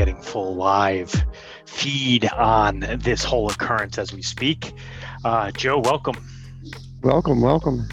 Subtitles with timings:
[0.00, 1.12] getting full live
[1.66, 4.72] feed on this whole occurrence as we speak.
[5.26, 6.16] Uh, Joe, welcome.
[7.02, 7.86] Welcome, welcome.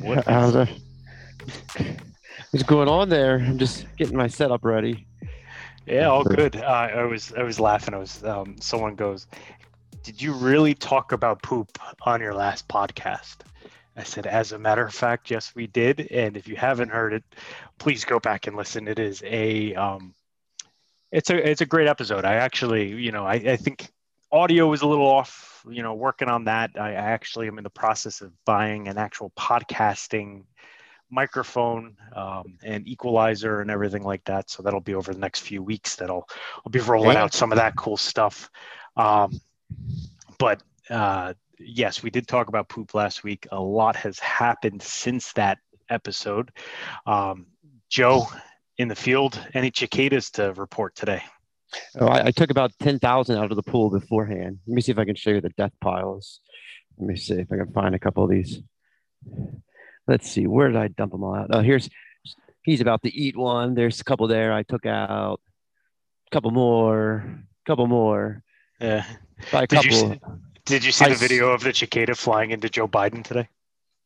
[0.00, 0.68] What- How's that?
[2.50, 3.36] What's going on there?
[3.36, 5.06] I'm just getting my setup ready.
[5.86, 6.56] Yeah, all good.
[6.56, 7.94] Uh, I was I was laughing.
[7.94, 9.28] I was um, someone goes,
[10.02, 13.36] "Did you really talk about poop on your last podcast?"
[13.96, 16.08] I said, "As a matter of fact, yes, we did.
[16.10, 17.22] And if you haven't heard it,
[17.78, 18.88] please go back and listen.
[18.88, 20.12] It is a um,
[21.14, 22.24] it's a it's a great episode.
[22.24, 23.88] I actually, you know, I, I think
[24.32, 25.64] audio was a little off.
[25.70, 26.72] You know, working on that.
[26.74, 30.42] I, I actually am in the process of buying an actual podcasting
[31.10, 34.50] microphone um, and equalizer and everything like that.
[34.50, 35.96] So that'll be over the next few weeks.
[35.96, 38.50] That'll I'll be rolling out some of that cool stuff.
[38.96, 39.40] Um,
[40.38, 43.46] but uh, yes, we did talk about poop last week.
[43.52, 45.58] A lot has happened since that
[45.88, 46.50] episode.
[47.06, 47.46] Um,
[47.88, 48.26] Joe,
[48.78, 51.22] in the field, any cicadas to report today?
[51.98, 54.58] Oh, I, I took about 10,000 out of the pool beforehand.
[54.66, 56.40] Let me see if I can show you the death piles.
[56.98, 58.60] Let me see if I can find a couple of these.
[60.06, 61.48] Let's see, where did I dump them all out?
[61.50, 61.88] Oh, here's,
[62.62, 63.74] he's about to eat one.
[63.74, 65.40] There's a couple there I took out.
[66.28, 68.42] A couple more, couple more.
[68.80, 69.04] Yeah.
[69.50, 70.20] By a Did you see-
[70.66, 73.48] Did you see I the video of the cicada flying into Joe Biden today?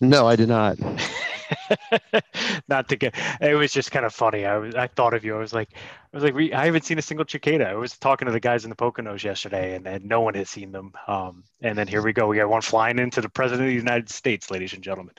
[0.00, 0.78] No, I did not.
[2.68, 3.14] Not to get.
[3.40, 4.44] It was just kind of funny.
[4.44, 4.74] I was.
[4.74, 5.36] I thought of you.
[5.36, 7.68] I was like, I was like, we, I haven't seen a single cicada.
[7.68, 10.50] I was talking to the guys in the Poconos yesterday, and, and no one has
[10.50, 10.92] seen them.
[11.06, 12.26] Um, and then here we go.
[12.26, 15.14] We got one flying into the president of the United States, ladies and gentlemen.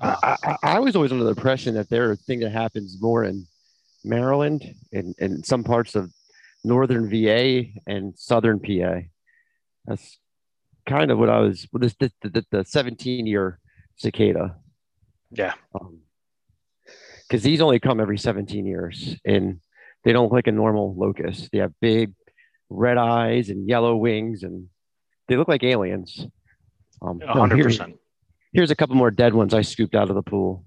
[0.00, 3.00] Uh, I, I, I was always under the impression that there are thing that happens
[3.00, 3.46] more in
[4.04, 6.12] Maryland and, and some parts of
[6.64, 9.00] northern VA and southern PA.
[9.86, 10.18] That's
[10.88, 11.66] kind of what I was.
[11.72, 13.60] Well, this the, the, the 17 year
[13.96, 14.56] cicada.
[15.30, 15.54] Yeah.
[17.28, 19.60] Because these only come every 17 years and
[20.04, 21.50] they don't look like a normal locust.
[21.52, 22.12] They have big
[22.70, 24.68] red eyes and yellow wings and
[25.28, 26.26] they look like aliens.
[27.02, 27.96] Um, no, hundred here- percent.
[28.52, 30.64] Here's a couple more dead ones I scooped out of the pool.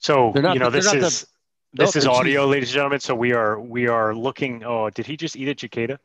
[0.00, 1.26] So not- you know this not the- is
[1.72, 3.00] this is audio, ladies and gentlemen.
[3.00, 4.64] So we are we are looking.
[4.64, 5.98] Oh, did he just eat a cicada?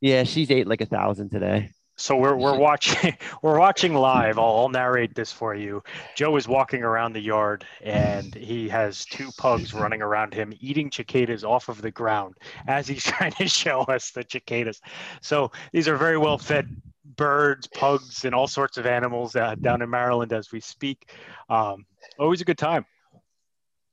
[0.00, 1.70] Yeah, she's ate like a thousand today.
[1.98, 4.38] So we're we're watching we're watching live.
[4.38, 5.82] I'll, I'll narrate this for you.
[6.14, 10.92] Joe is walking around the yard and he has two pugs running around him eating
[10.92, 12.36] cicadas off of the ground
[12.68, 14.80] as he's trying to show us the cicadas.
[15.22, 16.68] So these are very well fed
[17.16, 21.10] birds, pugs, and all sorts of animals uh, down in Maryland as we speak.
[21.50, 21.84] Um,
[22.16, 22.86] always a good time.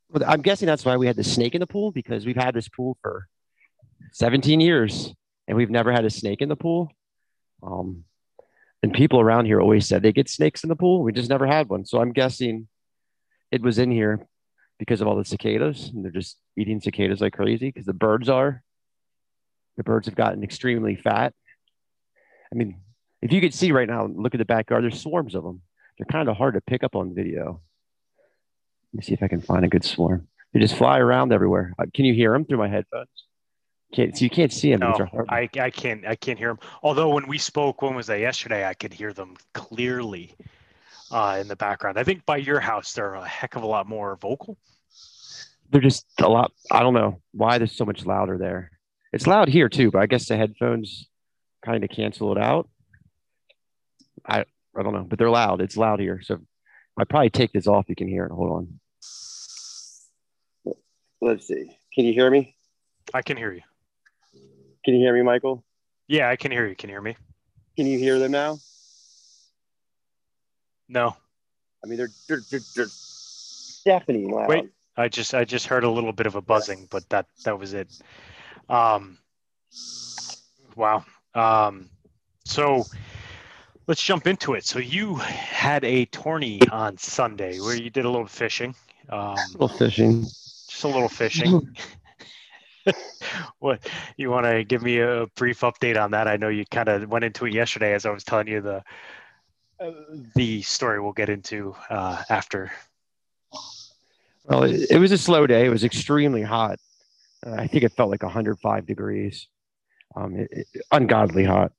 [0.10, 2.54] Well, I'm guessing that's why we had the snake in the pool because we've had
[2.54, 3.28] this pool for
[4.12, 5.12] 17 years
[5.48, 6.92] and we've never had a snake in the pool.
[7.64, 8.04] Um,
[8.84, 11.02] and people around here always said they get snakes in the pool.
[11.02, 11.86] We just never had one.
[11.86, 12.68] So I'm guessing
[13.52, 14.28] it was in here
[14.78, 18.30] because of all the cicadas and they're just eating cicadas like crazy because the birds
[18.30, 18.64] are.
[19.78, 21.34] The birds have gotten extremely fat.
[22.52, 22.80] I mean,
[23.22, 25.62] if you could see right now, look at the backyard, there's swarms of them.
[25.98, 27.62] They're kind of hard to pick up on video.
[28.94, 30.28] Let me see if I can find a good swarm.
[30.54, 31.74] They just fly around everywhere.
[31.78, 33.10] Uh, Can you hear them through my headphones?
[33.94, 34.82] Can't so you can't see them.
[34.82, 35.30] No, These are hard.
[35.30, 36.60] I, I can't I can't hear them.
[36.84, 38.66] Although when we spoke, when was that yesterday?
[38.66, 40.36] I could hear them clearly
[41.12, 41.98] uh, in the background.
[41.98, 44.58] I think by your house they're a heck of a lot more vocal.
[45.70, 46.52] They're just a lot.
[46.72, 48.72] I don't know why they're so much louder there.
[49.14, 51.08] It's loud here too, but I guess the headphones
[51.64, 52.68] kind of cancel it out.
[54.28, 54.46] I
[54.78, 55.62] I don't know, but they're loud.
[55.62, 56.22] It's loud here.
[56.22, 56.40] So
[56.98, 57.86] I probably take this off.
[57.88, 58.32] You can hear it.
[58.32, 58.80] Hold on.
[61.22, 61.78] Let's see.
[61.94, 62.56] Can you hear me?
[63.14, 63.62] I can hear you.
[64.86, 65.64] Can you hear me, Michael?
[66.08, 66.76] Yeah, I can hear you.
[66.76, 67.18] Can you hear me?
[67.76, 68.60] Can you hear them now?
[70.88, 71.18] No.
[71.84, 72.86] I mean, they're they're, they're, they're
[73.84, 74.48] deafening loud.
[74.48, 74.70] Wait.
[74.96, 77.74] I just I just heard a little bit of a buzzing, but that that was
[77.74, 77.90] it.
[78.70, 79.18] Um,
[80.76, 81.04] wow.
[81.34, 81.90] Um,
[82.46, 82.86] so
[83.88, 84.66] let's jump into it.
[84.66, 88.76] So you had a tourney on Sunday where you did a little fishing.
[89.10, 90.22] Um, little fishing.
[90.22, 91.76] just a little fishing.
[93.60, 93.88] what
[94.18, 96.28] you want to give me a brief update on that?
[96.28, 98.84] I know you kind of went into it yesterday as I was telling you the
[99.80, 99.92] uh,
[100.36, 102.72] the story we'll get into uh, after.
[104.46, 105.66] Well, it, it was a slow day.
[105.66, 106.80] It was extremely hot.
[107.46, 109.48] Uh, I think it felt like 105 degrees.
[110.16, 111.72] Um, it, it- ungodly hot.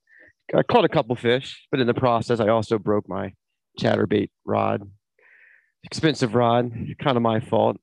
[0.54, 3.32] I caught a couple fish, but in the process, I also broke my
[3.80, 4.88] chatterbait rod.
[5.82, 7.78] Expensive rod, kind of my fault.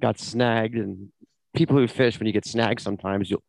[0.00, 1.08] Got snagged, and
[1.54, 3.42] people who fish, when you get snagged, sometimes you'll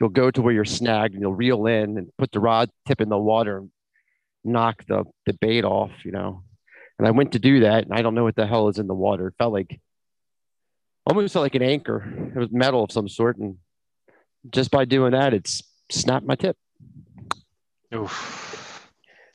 [0.00, 3.00] you'll go to where you're snagged and you'll reel in and put the rod tip
[3.00, 3.70] in the water and
[4.44, 6.42] knock the the bait off, you know.
[6.98, 8.88] And I went to do that, and I don't know what the hell is in
[8.88, 9.28] the water.
[9.28, 9.80] It felt like
[11.06, 12.32] almost felt like an anchor.
[12.34, 13.56] It was metal of some sort, and
[14.50, 16.56] just by doing that, it's snapped my tip.
[17.94, 18.90] Oof.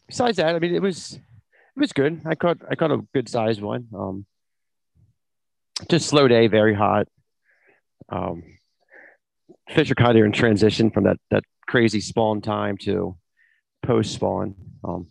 [0.08, 2.22] Besides that, I mean, it was it was good.
[2.26, 3.88] I caught I caught a good sized one.
[3.96, 4.26] Um,
[5.90, 7.08] just slow day, very hot.
[8.10, 8.44] Um,
[9.70, 13.16] fish are kind of in transition from that that crazy spawn time to
[13.86, 14.56] post spawn.
[14.84, 15.08] Um,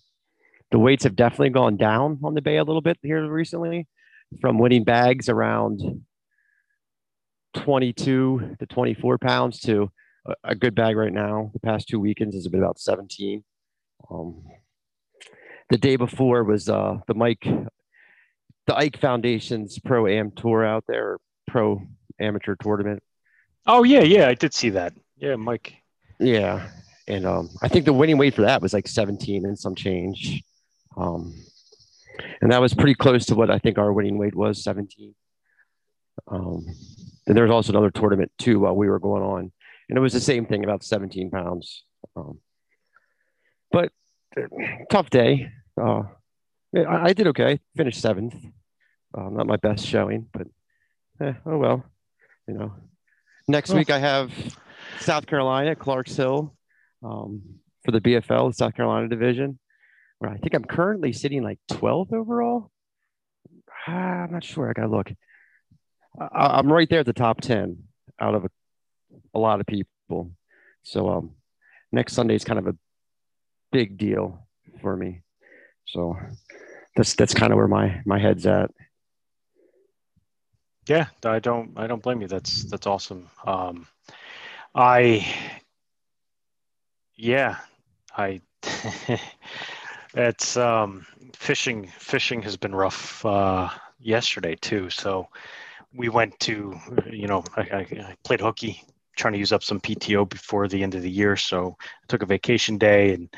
[0.70, 3.86] the weights have definitely gone down on the bay a little bit here recently,
[4.40, 6.04] from winning bags around
[7.54, 9.90] 22 to 24 pounds to
[10.26, 11.50] a, a good bag right now.
[11.52, 13.44] The past two weekends has been about 17.
[14.10, 14.44] Um,
[15.70, 17.46] the day before was uh, the Mike,
[18.66, 21.82] the Ike Foundation's Pro Am Tour out there, Pro
[22.22, 23.02] Amateur Tournament.
[23.66, 24.94] Oh yeah, yeah, I did see that.
[25.16, 25.74] Yeah, Mike.
[26.18, 26.68] Yeah,
[27.06, 30.42] and um, I think the winning weight for that was like 17 and some change,
[30.96, 31.34] um,
[32.40, 35.14] and that was pretty close to what I think our winning weight was 17.
[36.28, 36.66] Um,
[37.26, 39.52] and there was also another tournament too while we were going on,
[39.88, 41.84] and it was the same thing, about 17 pounds.
[42.16, 42.40] Um,
[43.70, 43.90] but
[44.90, 45.50] tough day.
[45.80, 46.02] Uh,
[46.76, 47.60] I, I did okay.
[47.76, 48.34] Finished seventh.
[49.16, 50.46] Uh, not my best showing, but
[51.20, 51.84] eh, oh well.
[52.46, 52.74] You know,
[53.48, 54.32] next Well- week I have
[55.00, 56.54] South Carolina, Clarks Hill,
[57.02, 59.58] um, for the BFL, the South Carolina division,
[60.18, 62.70] where I think I'm currently sitting like 12th overall.
[63.86, 63.90] Ah,
[64.24, 64.68] I'm not sure.
[64.68, 65.12] I gotta look.
[66.18, 67.78] I, I'm right there at the top 10
[68.20, 68.50] out of a,
[69.34, 70.32] a lot of people.
[70.82, 71.30] So um,
[71.90, 72.76] next Sunday is kind of a
[73.72, 74.46] big deal
[74.80, 75.22] for me.
[75.86, 76.16] So
[76.94, 78.70] that's that's kind of where my my head's at.
[80.86, 82.28] Yeah, I don't I don't blame you.
[82.28, 83.28] That's that's awesome.
[83.46, 83.86] Um
[84.74, 85.26] I
[87.14, 87.58] yeah,
[88.16, 88.40] I
[90.14, 93.68] it's um fishing fishing has been rough uh
[94.00, 94.90] yesterday too.
[94.90, 95.28] So
[95.94, 96.74] we went to
[97.10, 98.82] you know, I, I, played hooky
[99.16, 101.36] trying to use up some PTO before the end of the year.
[101.36, 103.28] So I took a vacation day and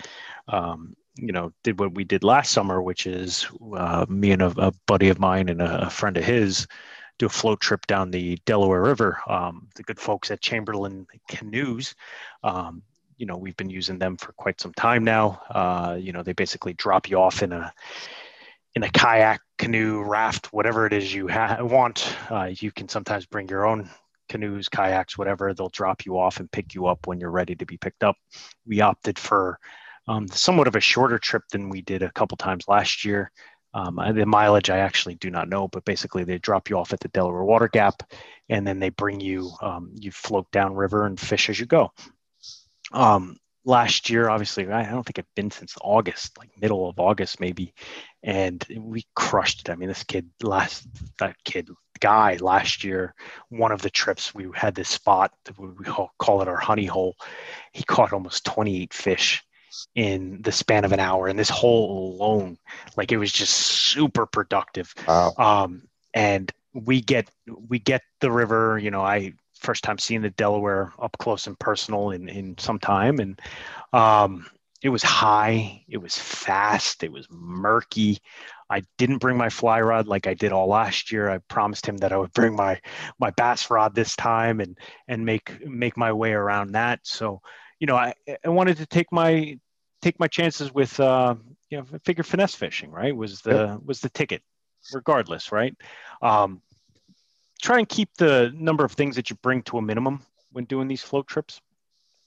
[0.48, 4.52] um you know, did what we did last summer, which is uh, me and a,
[4.58, 6.66] a buddy of mine and a friend of his
[7.18, 9.20] do a float trip down the Delaware River.
[9.28, 11.94] Um, the good folks at Chamberlain Canoes,
[12.42, 12.82] um,
[13.16, 15.40] you know, we've been using them for quite some time now.
[15.50, 17.72] Uh, you know, they basically drop you off in a
[18.74, 22.12] in a kayak, canoe, raft, whatever it is you ha- want.
[22.28, 23.88] Uh, you can sometimes bring your own
[24.28, 25.54] canoes, kayaks, whatever.
[25.54, 28.16] They'll drop you off and pick you up when you're ready to be picked up.
[28.66, 29.60] We opted for
[30.08, 33.30] um, somewhat of a shorter trip than we did a couple times last year.
[33.74, 36.92] Um, uh, the mileage I actually do not know, but basically they drop you off
[36.92, 38.04] at the Delaware Water Gap,
[38.48, 39.50] and then they bring you.
[39.60, 41.90] Um, you float down river and fish as you go.
[42.92, 47.40] Um, last year, obviously, I don't think I've been since August, like middle of August
[47.40, 47.74] maybe,
[48.22, 49.72] and we crushed it.
[49.72, 50.86] I mean, this kid last
[51.18, 51.68] that kid
[52.00, 53.14] guy last year,
[53.48, 55.84] one of the trips we had this spot that we
[56.18, 57.16] call it our honey hole.
[57.72, 59.44] He caught almost 28 fish
[59.94, 62.58] in the span of an hour, and this hole alone,
[62.96, 64.94] like it was just super productive.
[65.06, 65.32] Wow.
[65.38, 65.82] um,
[66.14, 67.30] and we get
[67.68, 71.58] we get the river you know i first time seeing the delaware up close and
[71.58, 73.40] personal in in some time and
[73.92, 74.44] um,
[74.82, 78.18] it was high it was fast it was murky.
[78.70, 81.30] I didn't bring my fly rod like i did all last year.
[81.30, 82.80] I promised him that i would bring my
[83.18, 84.76] my bass rod this time and
[85.06, 87.00] and make make my way around that.
[87.04, 87.40] So
[87.78, 88.14] you know i
[88.44, 89.58] i wanted to take my
[90.04, 91.34] take my chances with uh
[91.70, 94.42] you know figure finesse fishing right was the was the ticket
[94.92, 95.74] regardless, right?
[96.20, 96.60] Um,
[97.62, 100.88] try and keep the number of things that you bring to a minimum when doing
[100.88, 101.60] these float trips.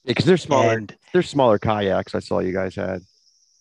[0.06, 0.78] Because they're smaller.
[0.78, 2.16] And they're smaller kayaks.
[2.16, 3.02] I saw you guys had.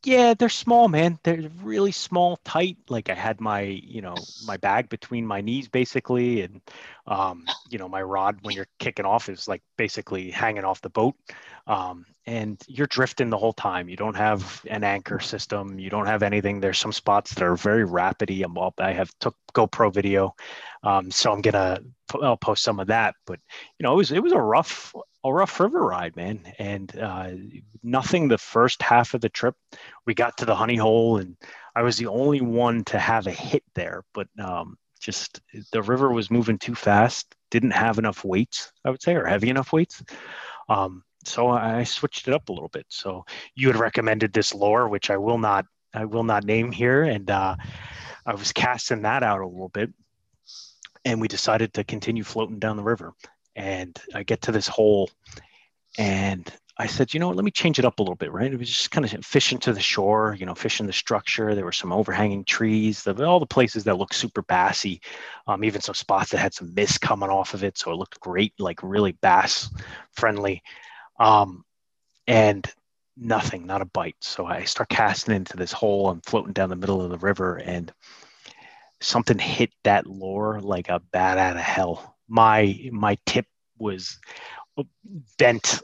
[0.07, 1.19] Yeah, they're small, man.
[1.25, 2.77] They're really small, tight.
[2.89, 4.15] Like I had my, you know,
[4.47, 6.61] my bag between my knees basically, and
[7.09, 10.91] um, you know, my rod when you're kicking off is like basically hanging off the
[10.91, 11.17] boat.
[11.67, 13.89] Um, and you're drifting the whole time.
[13.89, 15.77] You don't have an anchor system.
[15.81, 16.61] You don't have anything.
[16.61, 18.45] There's some spots that are very rapidy.
[18.45, 18.75] I'm up.
[18.79, 20.37] I have took GoPro video,
[20.85, 21.81] um, so I'm gonna
[22.23, 23.17] I'll post some of that.
[23.27, 23.41] But
[23.79, 24.95] you know, it was it was a rough
[25.27, 27.31] a rough river ride, man, and uh,
[27.83, 29.55] nothing the first half of the trip.
[30.07, 31.37] We got to the honey hole, and
[31.75, 34.05] I was the only one to have a hit there.
[34.15, 35.41] But um, just
[35.73, 37.35] the river was moving too fast.
[37.51, 40.03] Didn't have enough weights, I would say, or heavy enough weights.
[40.69, 42.87] Um, so I switched it up a little bit.
[42.89, 47.03] So you had recommended this lure, which I will not I will not name here,
[47.05, 47.57] and uh,
[48.27, 49.91] I was casting that out a little bit,
[51.05, 53.15] and we decided to continue floating down the river.
[53.57, 55.11] And I get to this hole,
[55.99, 58.53] and I said, you know what, let me change it up a little bit, right?
[58.53, 61.55] It was just kind of fishing to the shore, you know, fishing the structure.
[61.55, 65.01] There were some overhanging trees, the, all the places that looked super bassy,
[65.47, 67.79] um, even some spots that had some mist coming off of it.
[67.79, 69.71] So it looked great, like really bass
[70.13, 70.63] friendly.
[71.19, 71.65] Um,
[72.27, 72.71] and
[73.17, 74.17] nothing, not a bite.
[74.21, 76.11] So I start casting into this hole.
[76.11, 77.91] I'm floating down the middle of the river and
[79.01, 82.16] something hit that lure like a bat out of hell.
[82.29, 83.47] My my tip
[83.79, 84.19] was
[85.39, 85.83] bent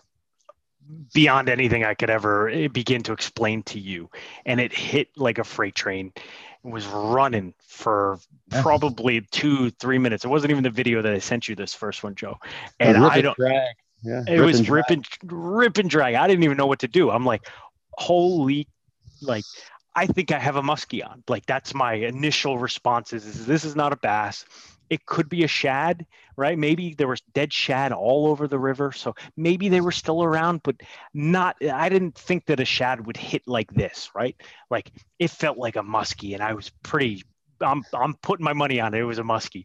[1.15, 4.11] beyond anything I could ever eh, begin to explain to you.
[4.45, 6.13] And it hit like a freight train.
[6.17, 8.19] It was running for
[8.51, 10.25] probably two, three minutes.
[10.25, 12.39] It wasn't even the video that I sent you this first one, Joe.
[12.79, 13.75] And I don't drag.
[14.05, 16.17] Yeah, it rip was and rip and rip and drag.
[16.17, 17.11] I didn't even know what to do.
[17.11, 17.47] I'm like,
[17.99, 18.67] holy
[19.23, 19.45] like
[19.95, 21.23] I think I have a muskie on.
[21.29, 24.45] Like that's my initial responses is this is not a bass.
[24.91, 26.59] It could be a shad, right?
[26.59, 28.93] Maybe there was dead shad all over the river.
[28.93, 30.77] So maybe they were still around, but
[31.15, 34.37] not, I didn't think that a shad would hit like this, right?
[34.71, 37.25] Like it felt like a muskie and I was pretty,
[37.61, 39.01] I'm, I'm putting my money on it.
[39.01, 39.65] It was a muskie.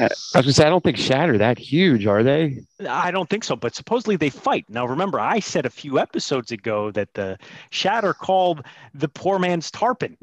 [0.00, 2.60] Uh, I was gonna say I don't think shad are that huge, are they?
[2.88, 4.64] I don't think so, but supposedly they fight.
[4.68, 7.38] Now remember, I said a few episodes ago that the
[7.70, 8.64] shad are called
[8.94, 10.16] the poor man's tarpon.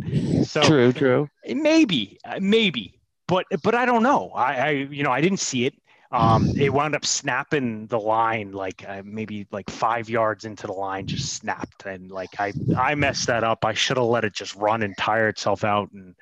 [0.44, 1.30] So true, true.
[1.46, 2.97] Maybe, uh, maybe
[3.28, 4.32] but but I don't know.
[4.34, 5.76] I, I you know I didn't see it.
[6.12, 10.74] Um, it wound up snapping the line like uh, maybe like five yards into the
[10.74, 13.66] line, just snapped, and like I I messed that up.
[13.66, 16.16] I should have let it just run and tire itself out, and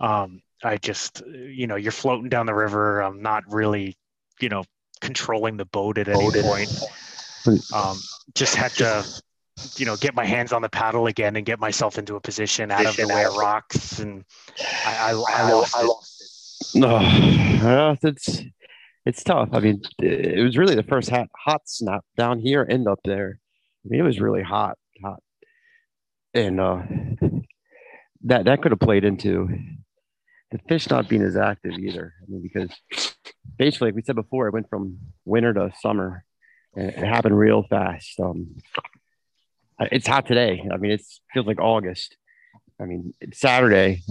[0.00, 3.00] um, I just you know you're floating down the river.
[3.00, 3.96] I'm not really
[4.40, 4.64] you know
[5.00, 6.70] controlling the boat at any point.
[7.72, 9.06] Um, just had to
[9.76, 12.70] you know get my hands on the paddle again and get myself into a position
[12.70, 14.24] out of the way of rocks, and
[14.84, 15.92] I, I, I lost it.
[16.74, 18.42] No, oh, it's
[19.04, 19.50] it's tough.
[19.52, 23.38] I mean, it was really the first hot, hot snap down here and up there.
[23.84, 25.20] I mean, it was really hot, hot,
[26.32, 26.82] and uh,
[28.24, 29.48] that that could have played into
[30.50, 32.14] the fish not being as active either.
[32.22, 32.70] I mean, because
[33.58, 36.24] basically, like we said before, it went from winter to summer,
[36.74, 38.18] and it happened real fast.
[38.18, 38.56] Um,
[39.78, 40.66] it's hot today.
[40.72, 41.02] I mean, it
[41.34, 42.16] feels like August.
[42.80, 44.02] I mean, it's Saturday.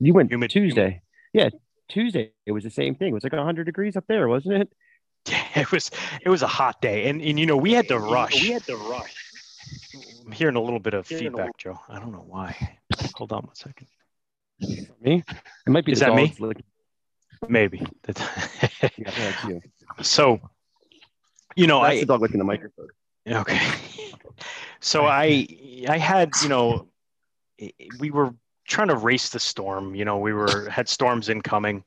[0.00, 1.02] You went humid, Tuesday.
[1.32, 1.54] Humid.
[1.54, 3.08] Yeah, Tuesday, it was the same thing.
[3.08, 4.72] It was like 100 degrees up there, wasn't it?
[5.26, 7.98] Yeah, it was it was a hot day, and and you know we had to
[7.98, 8.42] rush.
[8.42, 9.14] We had to rush.
[10.26, 11.80] I'm hearing a little bit of feedback, Joe.
[11.88, 12.76] I don't know why.
[13.14, 13.86] Hold on one second.
[15.00, 15.24] Me?
[15.26, 15.92] It might be.
[15.92, 16.34] Is that me?
[16.38, 16.64] Licking.
[17.48, 17.86] Maybe.
[18.98, 19.62] yeah, you.
[20.02, 20.40] So,
[21.56, 22.88] you know, That's I the dog licking the microphone.
[23.26, 23.60] Okay.
[24.80, 25.46] So I
[25.88, 26.88] I had you know
[27.98, 28.34] we were
[28.64, 29.94] trying to race the storm.
[29.94, 31.84] You know, we were had storms incoming,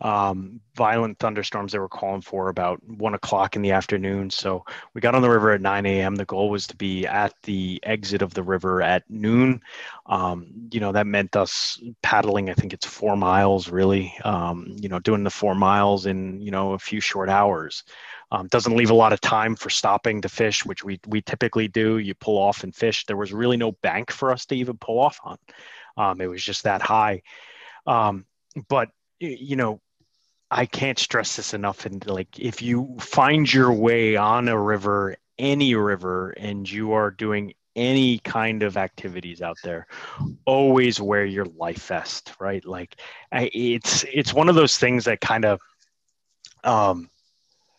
[0.00, 4.30] um, violent thunderstorms they were calling for about one o'clock in the afternoon.
[4.30, 4.64] So
[4.94, 6.16] we got on the river at 9 a.m.
[6.16, 9.60] The goal was to be at the exit of the river at noon.
[10.06, 12.50] Um, you know, that meant us paddling.
[12.50, 14.12] I think it's four miles, really.
[14.24, 17.84] Um, you know, doing the four miles in you know a few short hours.
[18.32, 21.68] Um, doesn't leave a lot of time for stopping to fish, which we we typically
[21.68, 21.98] do.
[21.98, 23.04] You pull off and fish.
[23.04, 25.36] There was really no bank for us to even pull off on.
[25.96, 27.22] Um, it was just that high.
[27.86, 28.26] Um,
[28.68, 29.80] but you know,
[30.50, 31.86] I can't stress this enough.
[31.86, 37.10] And like, if you find your way on a river, any river, and you are
[37.10, 39.86] doing any kind of activities out there
[40.44, 42.96] always wear your life vest right like
[43.32, 45.60] I, it's it's one of those things that kind of
[46.64, 47.08] um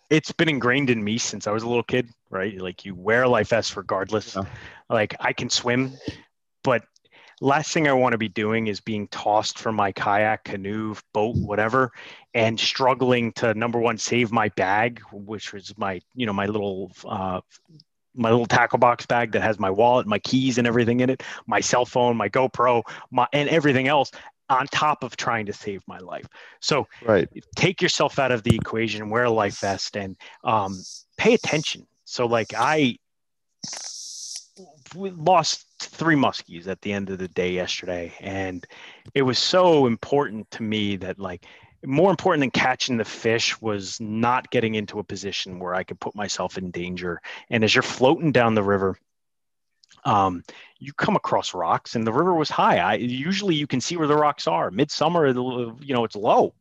[0.09, 3.23] it's been ingrained in me since i was a little kid right like you wear
[3.23, 4.45] a life vest regardless yeah.
[4.89, 5.93] like i can swim
[6.63, 6.83] but
[7.43, 11.35] last thing I want to be doing is being tossed from my kayak, canoe, boat,
[11.35, 11.91] whatever,
[12.33, 16.91] and struggling to number one save my bag, which was my you know my little
[17.05, 17.41] uh,
[18.15, 21.21] my little tackle box bag that has my wallet, my keys, and everything in it,
[21.45, 24.11] my cell phone, my GoPro, my and everything else
[24.49, 26.27] on top of trying to save my life.
[26.61, 27.27] So right.
[27.55, 30.81] take yourself out of the equation, wear a life vest, and um,
[31.17, 31.87] pay attention.
[32.05, 32.97] So like I
[34.95, 38.65] we lost three muskies at the end of the day yesterday and
[39.13, 41.45] it was so important to me that like
[41.85, 45.99] more important than catching the fish was not getting into a position where I could
[45.99, 47.21] put myself in danger.
[47.49, 48.97] And as you're floating down the river,
[50.05, 50.43] um,
[50.79, 52.77] you come across rocks, and the river was high.
[52.77, 54.71] I usually you can see where the rocks are.
[54.71, 56.53] Midsummer, you know, it's low,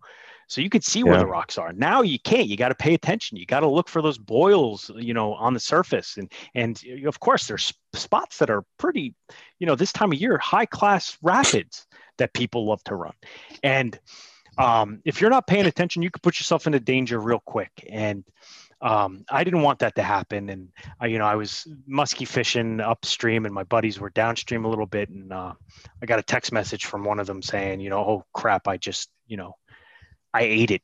[0.52, 1.06] so you could see yeah.
[1.06, 1.72] where the rocks are.
[1.72, 2.46] Now you can't.
[2.46, 3.38] You got to pay attention.
[3.38, 6.18] You got to look for those boils, you know, on the surface.
[6.18, 9.14] And and of course, there's spots that are pretty,
[9.60, 11.86] you know, this time of year, high class rapids
[12.18, 13.14] that people love to run.
[13.62, 13.98] And
[14.58, 17.88] um, if you're not paying attention, you could put yourself into danger real quick.
[17.88, 18.22] And
[18.82, 20.50] um, I didn't want that to happen.
[20.50, 20.68] And
[21.00, 24.84] I, you know, I was musky fishing upstream, and my buddies were downstream a little
[24.84, 25.08] bit.
[25.08, 25.54] And uh,
[26.02, 28.76] I got a text message from one of them saying, you know, oh crap, I
[28.76, 29.56] just, you know,
[30.34, 30.82] I ate it.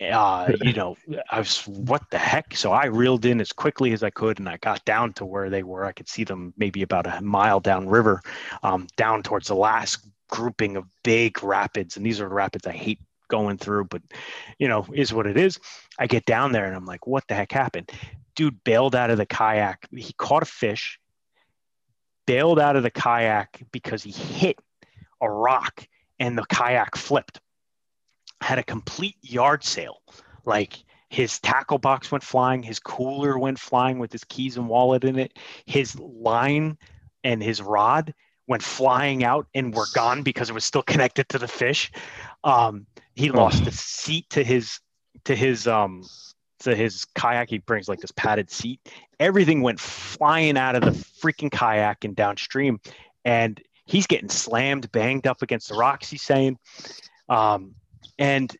[0.00, 0.96] Uh, you know,
[1.30, 2.56] I was what the heck?
[2.56, 5.50] So I reeled in as quickly as I could, and I got down to where
[5.50, 5.84] they were.
[5.84, 8.22] I could see them maybe about a mile down river,
[8.62, 11.96] um, down towards the last grouping of big rapids.
[11.96, 14.02] And these are rapids I hate going through, but
[14.58, 15.58] you know, is what it is.
[15.98, 17.90] I get down there and I'm like, what the heck happened?
[18.34, 19.88] Dude bailed out of the kayak.
[19.90, 21.00] He caught a fish,
[22.26, 24.58] bailed out of the kayak because he hit
[25.20, 25.86] a rock
[26.18, 27.40] and the kayak flipped.
[28.46, 30.02] Had a complete yard sale.
[30.44, 35.02] Like his tackle box went flying, his cooler went flying with his keys and wallet
[35.02, 36.78] in it, his line
[37.24, 38.14] and his rod
[38.46, 41.90] went flying out and were gone because it was still connected to the fish.
[42.44, 42.86] Um,
[43.16, 44.78] he lost the seat to his
[45.24, 46.04] to his um
[46.60, 47.50] to his kayak.
[47.50, 48.78] He brings like this padded seat.
[49.18, 52.78] Everything went flying out of the freaking kayak and downstream,
[53.24, 56.08] and he's getting slammed, banged up against the rocks.
[56.08, 56.58] He's saying,
[57.28, 57.74] um,
[58.18, 58.54] and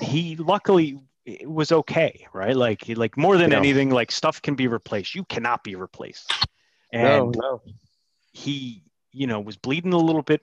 [0.00, 0.98] he luckily
[1.44, 2.56] was okay, right?
[2.56, 3.58] Like like more than Yeah.
[3.58, 5.14] anything, like stuff can be replaced.
[5.14, 6.32] You cannot be replaced.
[6.92, 7.62] No, And no.
[8.32, 10.42] he, you know, was bleeding a little bit.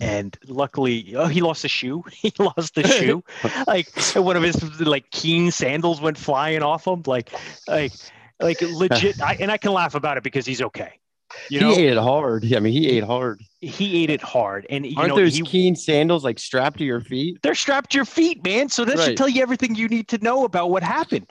[0.00, 2.04] And luckily, oh, he lost a shoe.
[2.10, 3.22] He lost the shoe.
[3.66, 7.02] like one of his like keen sandals went flying off him.
[7.06, 7.30] Like,
[7.68, 7.92] like,
[8.40, 9.20] like legit.
[9.20, 10.99] I, and I can laugh about it because he's okay.
[11.48, 12.44] You know, he ate it hard.
[12.44, 13.40] Yeah, I mean, he ate hard.
[13.60, 16.84] he ate it hard, and you Aren't know those he, keen sandals like strapped to
[16.84, 17.38] your feet?
[17.42, 18.68] they're strapped to your feet, man.
[18.68, 19.00] So that Right.
[19.00, 21.30] should tell you everything you need to know about what happened.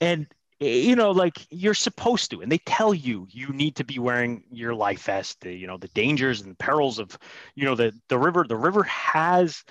[0.00, 0.26] And
[0.60, 4.44] you know, like you're supposed to, and they tell you you need to be wearing
[4.50, 5.40] your life vest.
[5.42, 7.18] The, you know, the dangers and perils of,
[7.54, 8.44] you know, the the river.
[8.48, 9.64] The river has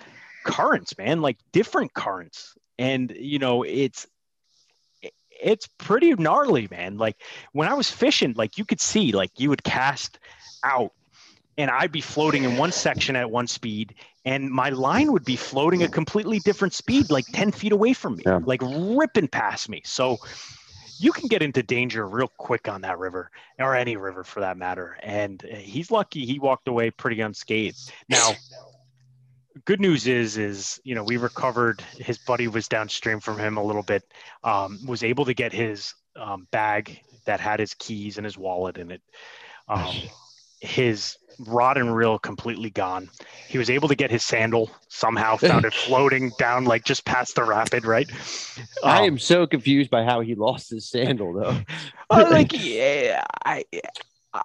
[0.43, 4.05] currents, man, like different currents, and you know, it's
[5.43, 6.97] it's pretty gnarly, man.
[6.97, 7.17] Like
[7.51, 10.19] when I was fishing, like you could see, like you would cast
[10.63, 10.91] out
[11.57, 13.93] and I'd be floating in one section at one speed,
[14.25, 18.15] and my line would be floating a completely different speed, like 10 feet away from
[18.15, 18.39] me, Yeah.
[18.43, 19.81] like ripping past me.
[19.85, 20.17] So
[20.99, 23.29] you can get into danger real quick on that river,
[23.59, 24.97] or any river for that matter.
[25.03, 27.91] And uh, he's lucky he walked away pretty unscathed.
[28.09, 28.33] Now,
[29.65, 31.81] good news is, is you know we recovered.
[31.97, 34.03] His buddy was downstream from him a little bit,
[34.43, 38.77] um, was able to get his um, bag that had his keys and his wallet
[38.77, 39.01] in it.
[39.67, 40.11] Um,
[40.61, 43.09] his rod and reel completely gone.
[43.47, 47.35] He was able to get his sandal somehow, found it floating down like just past
[47.35, 48.09] the rapid, right?
[48.81, 51.63] I Um, am so confused by how he lost his sandal, though.
[52.09, 53.65] uh, like yeah, I,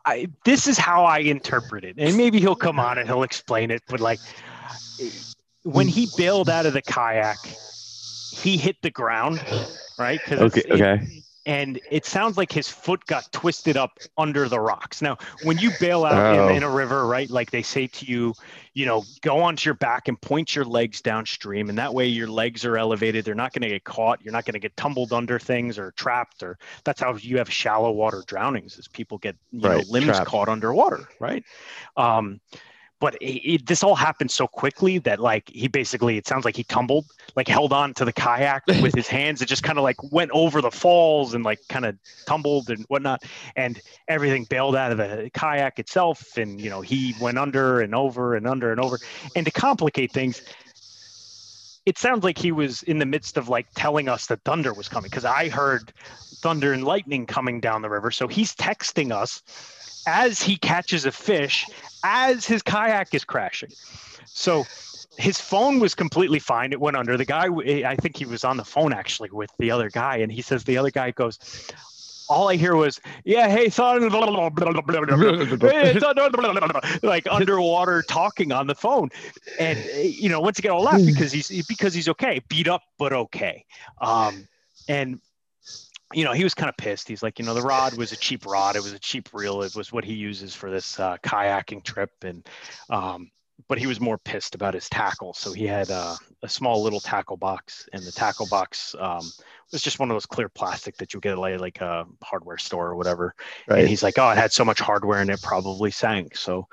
[0.05, 3.71] I, this is how I interpret it, and maybe he'll come on and he'll explain
[3.71, 3.83] it.
[3.89, 4.21] But like,
[5.65, 7.39] when he bailed out of the kayak,
[8.33, 9.43] he hit the ground,
[9.99, 10.21] right?
[10.31, 11.23] it's- it- okay.
[11.47, 15.01] and it sounds like his foot got twisted up under the rocks.
[15.01, 16.49] Now, when you bail out Oh.
[16.49, 18.35] in, in a river, right, like they say to you,
[18.75, 22.29] you know, go onto your back and point your legs downstream, and that way your
[22.29, 23.25] legs are elevated.
[23.25, 24.23] They're not going to get caught.
[24.23, 26.43] You're not going to get tumbled under things or trapped.
[26.43, 30.27] Or that's how you have shallow water drownings, is people get you know limbs trapped.
[30.27, 31.43] caught underwater, right?
[31.97, 32.41] Um,
[33.01, 36.57] but it, it, this all happened so quickly that like he basically it sounds like
[36.57, 37.07] he tumbled
[37.37, 39.43] like held on to the kayak with his hands.
[39.43, 42.85] It just kind of like went over the falls and like kind of tumbled and
[42.89, 43.23] whatnot.
[43.57, 46.37] And everything bailed out of the kayak itself.
[46.37, 48.99] And you know he went under and over and under and over.
[49.37, 50.43] And to complicate things
[51.87, 54.91] it sounds like he was in the midst of like telling us that thunder was
[54.91, 55.91] coming because i heard
[56.39, 58.11] thunder and lightning coming down the river.
[58.11, 59.43] So he's texting us
[60.07, 61.67] as he catches a fish
[62.05, 63.71] as his kayak is crashing.
[64.27, 64.65] So
[65.19, 66.73] his phone was completely fine.
[66.73, 67.17] It went under.
[67.17, 67.49] The guy,
[67.85, 70.65] I think he was on the phone actually with the other guy, and he says
[70.65, 71.39] the other guy goes,
[72.29, 74.09] all I hear was, yeah, hey, son,
[77.03, 79.09] like underwater talking on the phone.
[79.59, 83.13] And, you know, once again, I'll laugh because he's, because he's okay, beat up, but
[83.13, 83.65] okay.
[84.01, 84.47] Um,
[84.89, 85.21] and,
[86.15, 87.09] you know, he was kind of pissed.
[87.09, 88.77] He's like, you know, the rod was a cheap rod.
[88.77, 89.63] It was a cheap reel.
[89.63, 92.11] It was what he uses for this uh, kayaking trip.
[92.23, 92.47] And,
[92.89, 93.31] um,
[93.69, 95.35] but he was more pissed about his tackle.
[95.35, 99.31] So he had uh, a small little tackle box, and the tackle box um,
[99.73, 102.59] was just one of those clear plastic that you get at like, like a hardware
[102.59, 103.35] store or whatever.
[103.69, 106.37] And he's like, oh, it had so much hardware and it probably sank.
[106.37, 106.69] So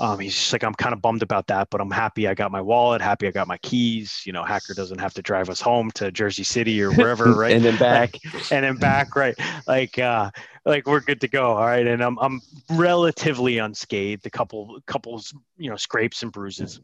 [0.00, 2.50] um, he's just like, I'm kind of bummed about that, but I'm happy I got
[2.50, 4.22] my wallet, happy I got my keys.
[4.26, 7.52] You know, Hacker doesn't have to drive us home to Jersey City or wherever, right?
[7.52, 8.18] and then back.
[8.50, 9.38] and then back, right?
[9.68, 10.30] Like, uh,
[10.64, 11.52] like we're good to go.
[11.52, 11.86] All right.
[11.86, 16.80] And I'm, I'm relatively unscathed, a couple, couples, you know, scrapes and bruises.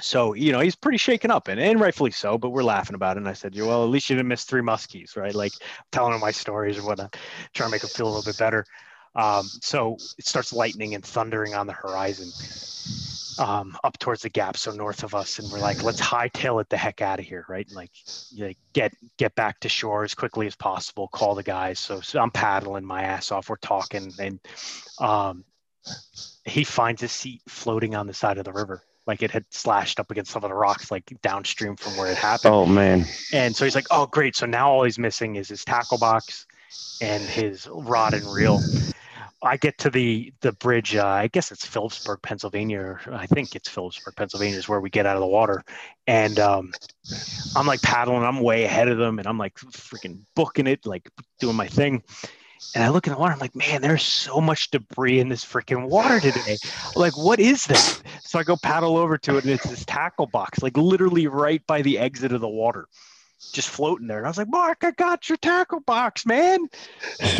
[0.00, 3.16] so you know he's pretty shaken up and, and rightfully so but we're laughing about
[3.16, 5.52] it and i said well at least you didn't miss three muskies right like
[5.90, 7.14] telling him my stories and whatnot
[7.52, 8.64] trying to make him feel a little bit better
[9.14, 12.28] um, so it starts lightning and thundering on the horizon
[13.38, 16.68] um, up towards the gap so north of us and we're like let's hightail it
[16.68, 17.90] the heck out of here right like,
[18.36, 22.20] like get get back to shore as quickly as possible call the guys so, so
[22.20, 24.38] i'm paddling my ass off we're talking and
[25.00, 25.44] um,
[26.44, 29.98] he finds a seat floating on the side of the river like it had slashed
[29.98, 32.54] up against some of the rocks like downstream from where it happened.
[32.54, 33.04] Oh man.
[33.32, 36.46] And so he's like, "Oh great, so now all he's missing is his tackle box
[37.00, 38.60] and his rod and reel."
[39.42, 40.94] I get to the the bridge.
[40.94, 42.98] Uh, I guess it's Phillipsburg, Pennsylvania.
[43.10, 45.64] I think it's Phillipsburg, Pennsylvania is where we get out of the water.
[46.06, 46.72] And um,
[47.56, 48.22] I'm like paddling.
[48.22, 52.02] I'm way ahead of them, and I'm like freaking booking it, like doing my thing.
[52.74, 55.44] And I look in the water, I'm like, man, there's so much debris in this
[55.44, 56.56] freaking water today.
[56.94, 58.02] Like, what is that?
[58.20, 61.60] So I go paddle over to it, and it's this tackle box, like literally right
[61.66, 62.86] by the exit of the water,
[63.52, 64.18] just floating there.
[64.18, 66.68] And I was like, Mark, I got your tackle box, man.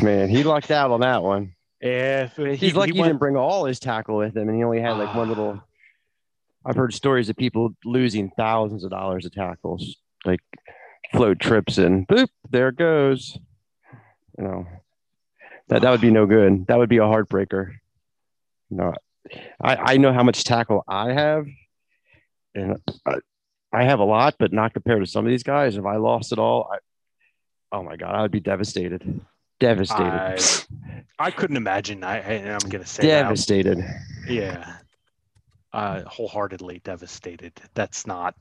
[0.03, 1.55] Man, he lucked out on that one.
[1.83, 4.63] Yeah, he, he's lucky he, he, didn't bring all his tackle with him, and he
[4.63, 5.61] only had like one little.
[6.65, 10.41] I've heard stories of people losing thousands of dollars of tackles, like
[11.11, 13.37] float trips, and boop, there it goes.
[14.39, 14.67] You know,
[15.69, 16.69] that that would be no good.
[16.69, 17.75] That would be a heartbreaker.
[18.71, 18.95] No,
[19.61, 21.47] I I know how much tackle I have,
[22.55, 23.17] and I,
[23.73, 25.77] I have a lot, but not compared to some of these guys.
[25.77, 26.79] If I lost it all, I,
[27.73, 29.21] oh my god, I would be devastated.
[29.63, 30.59] Devastated.
[31.21, 32.03] I, I couldn't imagine.
[32.03, 32.19] I
[32.53, 33.79] I'm gonna say devastated.
[33.79, 34.01] That.
[34.29, 34.77] Yeah,
[35.73, 37.53] uh, wholeheartedly devastated.
[37.75, 38.35] That's not.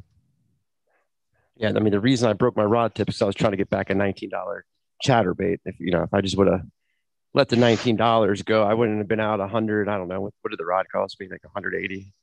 [1.58, 3.58] Yeah, I mean the reason I broke my rod tip is I was trying to
[3.58, 4.66] get back a nineteen dollar
[5.06, 5.60] chatterbait.
[5.64, 6.62] If you know, if I just would have
[7.36, 9.90] let the nineteen dollars go, I wouldn't have been out a hundred.
[9.90, 11.28] I don't know what, what did the rod cost me?
[11.30, 12.14] Like 180.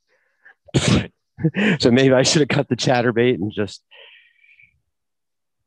[1.78, 3.80] so maybe I should have cut the chatterbait and just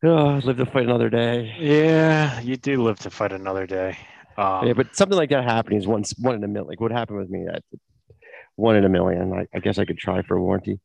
[0.03, 1.55] oh, live to fight another day.
[1.59, 3.97] Yeah, you do live to fight another day.
[4.37, 6.69] Um, yeah, but something like that happening is once one in a million.
[6.69, 7.63] Like what happened with me, that
[8.55, 9.33] one in a million.
[9.33, 10.79] I, I guess I could try for a warranty.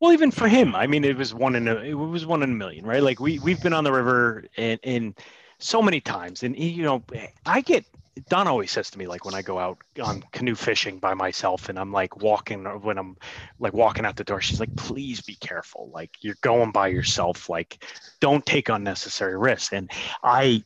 [0.00, 2.50] Well, even for him, I mean, it was one in a it was one in
[2.50, 3.02] a million, right?
[3.02, 5.14] Like we we've been on the river and and
[5.60, 6.42] so many times.
[6.42, 7.02] And, you know,
[7.46, 7.84] I get,
[8.28, 11.68] Dawn always says to me, like when I go out on canoe fishing by myself
[11.68, 13.16] and I'm like walking, when I'm
[13.58, 15.90] like walking out the door, she's like, please be careful.
[15.92, 17.48] Like you're going by yourself.
[17.48, 17.84] Like
[18.20, 19.72] don't take unnecessary risks.
[19.72, 19.90] And
[20.22, 20.62] I,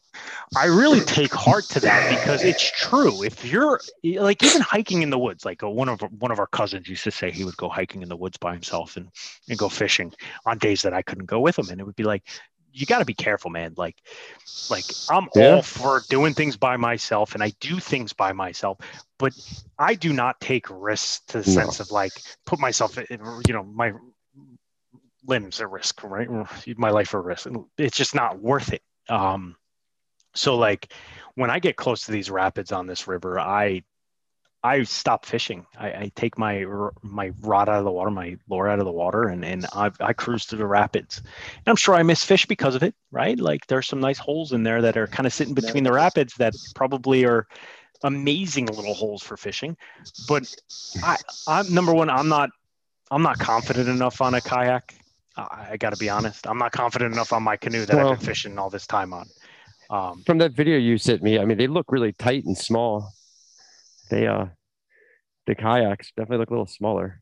[0.57, 3.23] I really take heart to that because it's true.
[3.23, 6.47] If you're like even hiking in the woods, like uh, one of one of our
[6.47, 9.09] cousins used to say he would go hiking in the woods by himself and,
[9.49, 10.13] and go fishing
[10.47, 11.69] on days that I couldn't go with him.
[11.71, 12.25] And it would be like,
[12.75, 13.75] you got to be careful, man.
[13.77, 13.97] Like,
[14.69, 15.55] like I'm yeah.
[15.55, 18.79] all for doing things by myself, and I do things by myself,
[19.19, 19.33] but
[19.79, 21.55] I do not take risks to the no.
[21.55, 22.13] sense of like
[22.45, 23.93] put myself, in, you know, my
[25.27, 26.29] limbs at risk, right?
[26.77, 27.47] My life at risk.
[27.79, 28.83] It's just not worth it.
[29.09, 29.57] Um,
[30.35, 30.93] so like
[31.37, 33.83] when I get close to these rapids on this river, I
[34.65, 35.67] I stop fishing.
[35.79, 36.65] I, I, take my
[37.03, 39.91] my rod out of the water, my lure out of the water, and and I,
[40.01, 41.19] I cruise through the rapids.
[41.19, 43.39] And I'm sure I miss fish because of it, right?
[43.39, 46.33] Like there's some nice holes in there that are kind of sitting between the rapids
[46.39, 47.47] that probably are
[48.05, 49.77] amazing little holes for fishing.
[50.27, 50.55] But
[51.03, 52.09] I, I'm number one.
[52.09, 52.49] I'm not
[53.11, 54.95] I'm not confident enough on a kayak.
[55.37, 56.47] I, I got to be honest.
[56.47, 59.13] I'm not confident enough on my canoe that well, I've been fishing all this time
[59.13, 59.29] on.
[59.91, 63.13] Um, from that video you sent me, I mean, they look really tight and small
[64.11, 64.47] they uh
[65.47, 67.21] the kayaks definitely look a little smaller.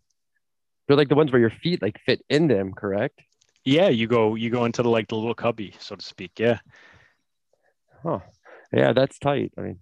[0.87, 3.21] They're like the ones where your feet like fit in them, correct?
[3.65, 6.33] Yeah, you go you go into the like the little cubby, so to speak.
[6.39, 6.59] Yeah.
[8.03, 8.21] Huh.
[8.73, 9.53] Yeah, that's tight.
[9.57, 9.79] I mean,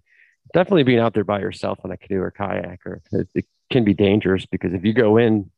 [0.53, 3.83] definitely being out there by yourself on a canoe or kayak, or it, it can
[3.83, 5.49] be dangerous because if you go in,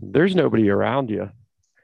[0.00, 1.30] there's nobody around you.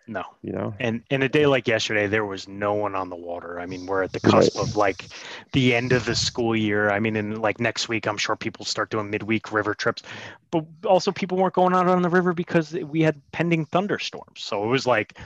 [0.08, 3.16] No, you know, and in a day like yesterday, there was no one on the
[3.16, 3.58] water.
[3.58, 4.62] I mean, we're at the cusp right.
[4.62, 5.06] of like
[5.52, 6.90] the end of the school year.
[6.90, 10.02] I mean, in like next week, I'm sure people start doing midweek river trips,
[10.52, 14.42] but also people weren't going out on the river because we had pending thunderstorms.
[14.42, 15.18] So it was like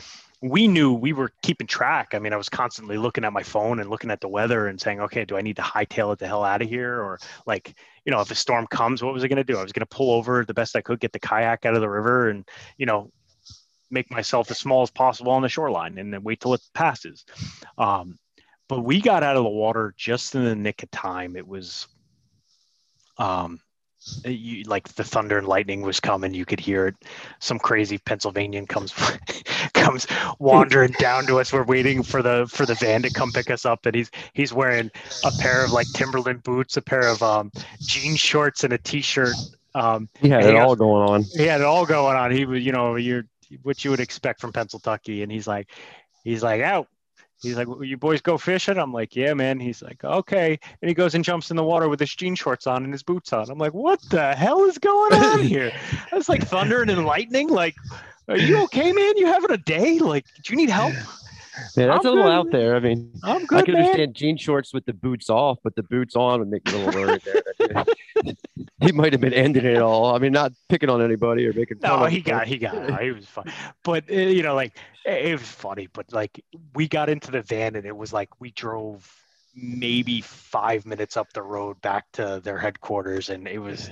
[0.42, 2.14] we knew we were keeping track.
[2.14, 4.80] I mean, I was constantly looking at my phone and looking at the weather and
[4.80, 6.94] saying, okay, do I need to hightail it the hell out of here?
[7.02, 7.74] Or like,
[8.06, 9.58] you know, if a storm comes, what was I going to do?
[9.58, 11.82] I was going to pull over the best I could, get the kayak out of
[11.82, 13.12] the river and, you know,
[13.90, 17.24] make myself as small as possible on the shoreline and then wait till it passes.
[17.78, 18.18] Um,
[18.68, 21.36] but we got out of the water just in the nick of time.
[21.36, 21.88] It was
[23.18, 23.60] um,
[24.24, 26.32] you, like the thunder and lightning was coming.
[26.32, 26.94] You could hear it.
[27.40, 28.94] Some crazy Pennsylvanian comes
[29.74, 30.06] comes
[30.38, 31.52] wandering down to us.
[31.52, 34.52] We're waiting for the for the van to come pick us up, and he's he's
[34.52, 34.90] wearing
[35.24, 37.50] a pair of like Timberland boots, a pair of um,
[37.80, 39.34] jean shorts, and a t-shirt
[39.74, 41.24] Um, He had it all going on.
[41.36, 42.30] he had it all going on.
[42.30, 43.24] He was, you know, you're
[43.62, 45.22] what you would expect from Pennsylvania.
[45.22, 45.70] And he's like,
[46.24, 46.88] he's like, out.
[47.42, 48.76] He's like, "Will you boys go fishing?
[48.76, 49.58] I'm like, yeah, man.
[49.58, 50.58] He's like, okay.
[50.82, 53.02] And he goes and jumps in the water with his jean shorts on and his
[53.02, 53.50] boots on.
[53.50, 55.72] I'm like, what the hell is going on here?
[56.12, 57.48] That's like thunder and lightning.
[57.48, 57.74] Like,
[58.28, 59.16] are you okay, man?
[59.16, 59.98] You having a day?
[59.98, 60.92] Like, do you need help?
[61.76, 62.32] Yeah, that's I'm a little good.
[62.32, 62.76] out there.
[62.76, 63.84] I mean, I'm I good, could man.
[63.84, 66.86] understand jean shorts with the boots off, but the boots on would make me a
[66.86, 67.84] little worried there.
[68.80, 70.14] he might have been ending it all.
[70.14, 73.12] I mean, not picking on anybody or making fun No, he got, he got, he
[73.12, 73.52] was fine.
[73.84, 75.88] But uh, you know, like it was funny.
[75.92, 76.42] But like
[76.74, 79.10] we got into the van and it was like we drove
[79.54, 83.90] maybe five minutes up the road back to their headquarters, and it was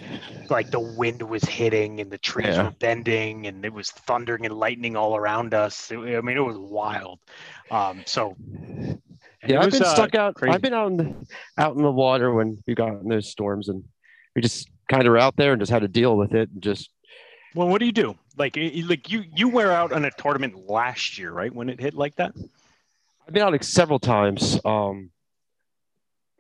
[0.51, 2.65] like the wind was hitting and the trees Yeah.
[2.65, 5.91] were bending and it was thundering and lightning all around us.
[5.91, 7.19] It- I mean, it was wild.
[7.71, 8.37] Um, so
[9.47, 10.35] Yeah, I've been uh, stuck out.
[10.35, 10.55] crazy.
[10.55, 11.15] I've been out in the
[11.59, 13.85] out in the water when we got in those storms, and
[14.35, 16.51] we just kind of were out there and just had to deal with it.
[16.51, 16.91] And just
[17.55, 18.17] Well, what do you do?
[18.37, 21.53] Like, like you you were out on a tournament last year, right?
[21.55, 22.33] When it hit like that.
[23.27, 24.59] I've been out like several times.
[24.65, 25.11] Um,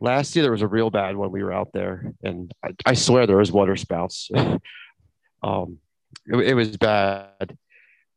[0.00, 1.30] last year there was a real bad one.
[1.30, 4.30] We were out there, and I, I swear there was water spouts.
[5.42, 5.78] um,
[6.26, 7.56] it, it was bad,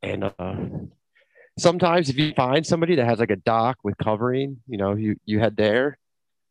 [0.02, 0.54] and uh,
[1.58, 5.16] sometimes if you find somebody that has like a dock with covering, you know, you
[5.24, 5.98] you head there.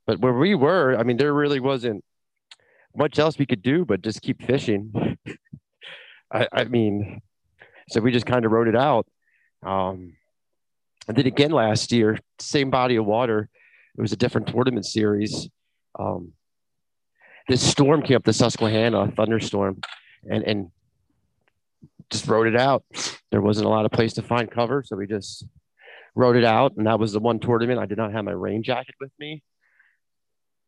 [0.08, 2.04] But where we were, I mean, there really wasn't
[2.96, 5.17] much else we could do but just keep fishing.
[6.34, 7.22] I, I mean,
[7.89, 9.06] so we just kind of wrote it out.
[9.63, 10.13] Um,
[11.08, 13.50] I did again last year, same body of water.
[13.97, 15.49] It was a different tournament series.
[15.99, 16.34] Um,
[17.47, 19.82] this storm came up the Susquehanna, thunderstorm,
[20.30, 20.71] and and
[22.10, 22.84] just rode it out.
[23.32, 25.45] There wasn't a lot of place to find cover, so we just
[26.15, 26.75] rode it out.
[26.77, 29.43] And that was the one tournament I did not have my rain jacket with me,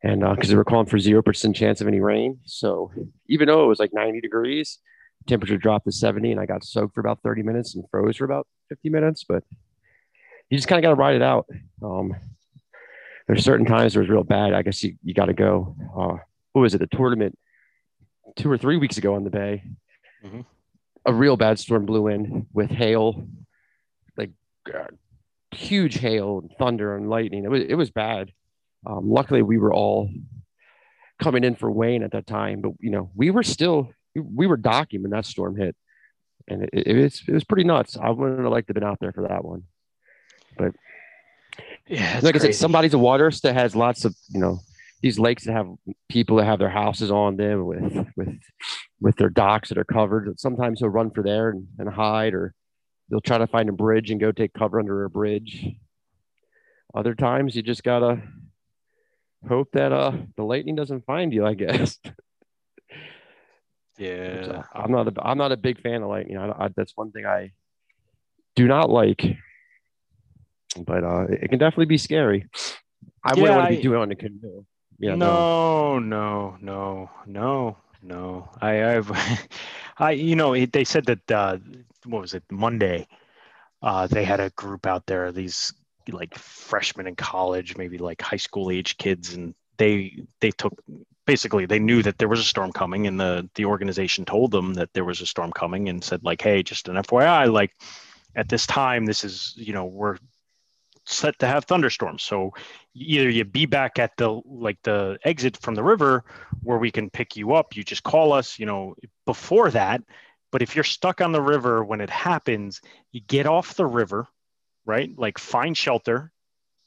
[0.01, 2.91] and because they were calling for zero percent chance of any rain, so
[3.27, 4.79] even though it was like ninety degrees,
[5.27, 8.25] temperature dropped to seventy, and I got soaked for about thirty minutes and froze for
[8.25, 9.43] about fifty minutes, but
[10.49, 11.47] you just kind of got to ride it out.
[11.81, 12.15] Um,
[13.27, 14.53] there's certain times where it's real bad.
[14.53, 15.75] I guess you, you got to go.
[15.97, 16.17] Uh,
[16.51, 16.79] what was it?
[16.79, 17.38] The tournament
[18.36, 19.63] two or three weeks ago on the bay.
[20.23, 20.45] Mhm.
[21.05, 23.27] A real bad storm blew in with hail,
[24.17, 24.31] like
[24.73, 24.86] uh,
[25.51, 27.43] huge hail and thunder and lightning.
[27.43, 28.31] It was it was bad.
[28.86, 30.09] Um, luckily, we were all
[31.21, 34.47] coming in for weigh-in at that time, but you know we were still we, we
[34.47, 35.75] were docking when that storm hit,
[36.47, 37.97] and it, it was it was pretty nuts.
[37.97, 39.63] I wouldn't have liked to have been out there for that one
[41.87, 42.53] Yeah, like I said, crazy.
[42.53, 44.59] some bodies of water that has lots of you know
[45.01, 45.67] these lakes that have
[46.09, 48.39] people that have their houses on them with with
[49.01, 50.39] with their docks that are covered.
[50.39, 52.53] Sometimes they'll run for there and, and hide, or
[53.09, 55.67] they'll try to find a bridge and go take cover under a bridge.
[56.95, 58.21] Other times you just gotta
[59.47, 61.45] hope that uh the lightning doesn't find you.
[61.45, 61.99] I guess.
[63.97, 64.63] Yeah.
[64.73, 66.37] I'm not a I'm not a big fan of lightning.
[66.37, 67.51] I, I, that's one thing I
[68.55, 69.37] do not like.
[70.77, 72.47] But uh, it, can definitely be scary.
[73.23, 74.65] I wouldn't Yeah, want to I- be doing it on a canoe.
[74.99, 75.99] Yeah, no.
[75.99, 78.49] no, no, no, no, no.
[78.62, 79.12] I, I've,
[79.97, 81.57] I, you know, it, they said that uh,
[82.05, 83.07] what was it Monday?
[83.81, 85.73] Uh, they had a group out there, these
[86.09, 90.73] like freshmen in college, maybe like high school age kids, and they they took
[91.25, 94.73] basically they knew that there was a storm coming, and the the organization told them
[94.75, 97.71] that there was a storm coming, and said like, hey, just an FYI, like
[98.36, 100.17] at this time, this is you know we're
[101.05, 102.51] set to have thunderstorms, so
[102.93, 106.23] either you be back at the like the exit from the river
[106.61, 107.75] where we can pick you up.
[107.75, 110.01] You just call us you know before that.
[110.51, 114.27] But if you're stuck on the river when it happens you get off the river
[114.85, 115.09] right?
[115.17, 116.31] Like find shelter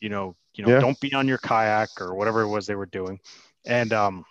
[0.00, 0.81] you know you know Yeah.
[0.81, 3.20] don't be on your kayak or whatever it was they were doing.
[3.66, 4.24] And um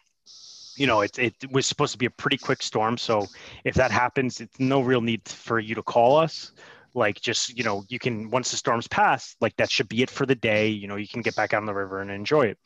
[0.76, 2.98] you know it, it was supposed to be a pretty quick storm.
[2.98, 3.28] So
[3.64, 6.52] if that happens it's no real need for you to call us
[6.96, 10.10] like just you know you can once the storms pass like that should be it
[10.10, 12.58] for the day you know you can get back on the river and enjoy it.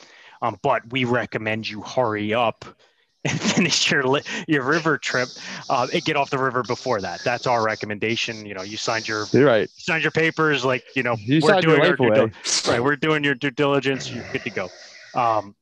[0.41, 2.63] Um, but we recommend you hurry up
[3.25, 5.29] and finish your your river trip
[5.67, 7.21] uh, and get off the river before that.
[7.23, 9.69] That's our recommendation you know you signed your You're right.
[9.77, 12.31] signed your papers like you know You we're your doing our due
[12.67, 14.71] right we're doing your due diligence you're good to go.
[15.13, 15.55] Um,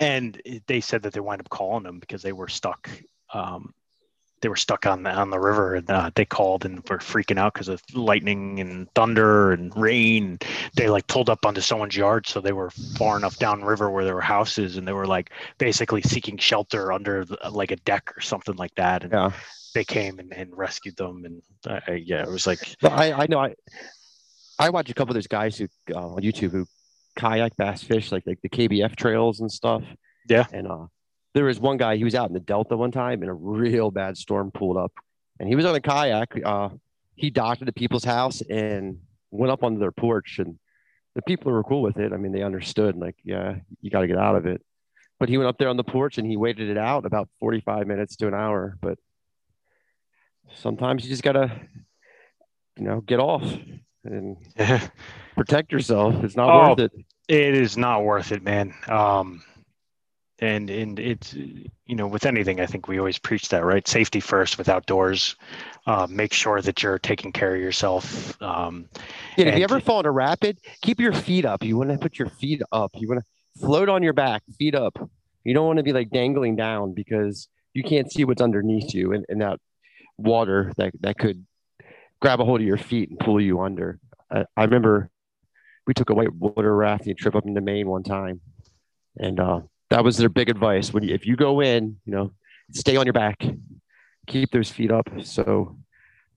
[0.00, 2.88] and they said that they wind up calling them because they were stuck
[3.32, 3.72] um,
[4.42, 7.38] they were stuck on the on the river and uh, they called and were freaking
[7.38, 10.38] out because of lightning and thunder and rain
[10.76, 14.14] they like pulled up onto someone's yard so they were far enough downriver where there
[14.14, 18.20] were houses and they were like basically seeking shelter under the, like a deck or
[18.20, 19.30] something like that and Yeah.
[19.74, 23.26] they came and, and rescued them and uh, uh, yeah it was like I, I
[23.28, 23.54] know I
[24.58, 26.66] I watch a couple of those guys who uh, on YouTube who
[27.16, 29.82] kayak bass fish like like the KBF trails and stuff.
[30.28, 30.46] Yeah.
[30.52, 30.86] And uh
[31.34, 33.90] there was one guy he was out in the delta one time and a real
[33.90, 34.92] bad storm pulled up
[35.40, 36.68] and he was on a kayak uh,
[37.14, 38.98] he docked at the people's house and
[39.30, 40.58] went up onto their porch and
[41.14, 44.06] the people were cool with it i mean they understood like yeah you got to
[44.06, 44.60] get out of it
[45.20, 47.86] but he went up there on the porch and he waited it out about 45
[47.86, 48.98] minutes to an hour but
[50.54, 51.50] sometimes you just gotta
[52.76, 53.44] you know get off
[54.04, 54.36] and
[55.36, 56.70] protect yourself it's not Oh.
[56.70, 56.92] worth it
[57.28, 58.74] It is not worth it, man.
[58.88, 59.42] Um,
[60.42, 63.86] and and it's you know with anything, I think we always preach that, right?
[63.86, 65.36] Safety first with outdoors.
[65.86, 68.40] Uh, make sure that you're taking care of yourself.
[68.42, 68.88] Um,
[69.36, 71.62] Yeah, if you ever fall in a rapid, keep your feet up.
[71.62, 72.90] You want to put your feet up.
[72.94, 74.98] You want to float on your back, feet up.
[75.44, 79.12] You don't want to be like dangling down because you can't see what's underneath you
[79.12, 79.58] and, and that
[80.18, 81.46] water that, that could
[82.20, 83.98] grab a hold of your feet and pull you under.
[84.30, 85.10] I, I remember
[85.86, 88.40] we took a white water rafting trip up into Maine one time.
[89.18, 89.60] And uh,
[89.92, 90.90] that was their big advice.
[90.92, 92.32] When you, if you go in, you know,
[92.72, 93.44] stay on your back,
[94.26, 95.76] keep those feet up so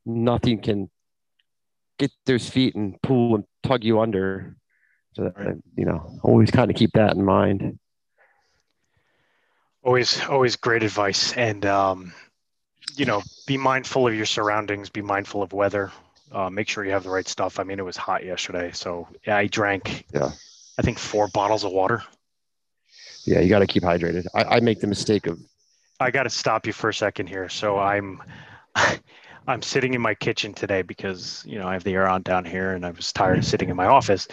[0.06, 0.90] nothing can
[1.98, 4.58] get those feet and pull and tug you under.
[5.14, 5.56] So that, Right.
[5.78, 7.80] you know, always kind of keep that in mind.
[9.84, 12.12] always always great advice, and um,
[12.96, 14.90] you know, be mindful of your surroundings.
[14.90, 15.92] Be mindful of weather.
[16.32, 17.60] Uh, make sure you have the right stuff.
[17.60, 20.06] I mean, it was hot yesterday, so I drank.
[20.14, 20.32] Yeah.
[20.78, 22.04] I think four bottles of water.
[23.26, 24.26] Yeah, you got to keep hydrated.
[24.34, 25.40] I, I make the mistake of
[26.00, 27.50] I got to stop you for a second here.
[27.50, 28.22] So I'm
[29.48, 32.46] I'm sitting in my kitchen today because you know I have the air on down
[32.46, 34.28] here, and I was tired of sitting in my office,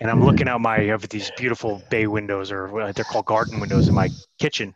[0.00, 3.88] and I'm looking out my have these beautiful bay windows, or they're called garden windows
[3.88, 4.74] in my kitchen,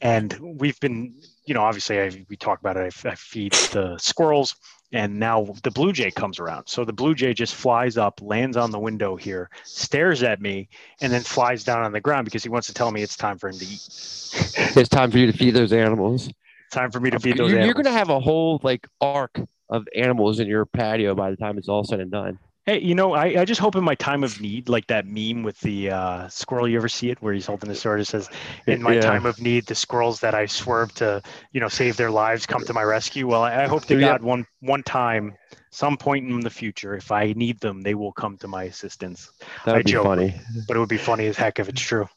[0.00, 2.94] and we've been you know obviously I, we talk about it.
[3.04, 4.56] I, I feed the squirrels.
[4.94, 6.66] And now the blue jay comes around.
[6.66, 10.68] So the blue jay just flies up, lands on the window here, stares at me,
[11.00, 13.38] and then flies down on the ground because he wants to tell me it's time
[13.38, 13.88] for him to eat.
[14.76, 16.28] it's time for you to feed those animals.
[16.70, 19.40] Time for me to feed You're, those you're going to have a whole like ark
[19.70, 22.38] of animals in your patio by the time it's all said and done.
[22.64, 25.42] Hey, you know, I, I just hope in my time of need, like that meme
[25.42, 28.00] with the uh, squirrel, you ever see it where he's holding the sword?
[28.00, 28.28] It says,
[28.68, 29.02] In my Yeah.
[29.02, 32.62] time of need, the squirrels that I swerved to, you know, save their lives come
[32.64, 33.26] to my rescue.
[33.26, 33.96] Well, I, I hope to Yeah.
[33.96, 35.36] God one one time,
[35.72, 39.32] some point in the future, if I need them, they will come to my assistance.
[39.64, 40.12] That I would be joke.
[40.12, 42.08] funny, But it would be funny as heck if it's true.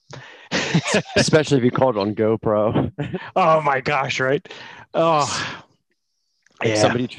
[1.15, 2.91] especially if you called on GoPro.
[3.35, 4.47] Oh my gosh, right?
[4.93, 5.64] Oh,
[6.59, 6.81] Like yeah.
[6.81, 7.17] somebody,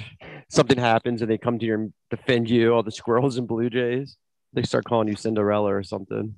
[0.48, 2.72] something happens and they come to your defend you.
[2.72, 4.16] All the squirrels and blue jays,
[4.52, 6.34] they start calling you Cinderella or something.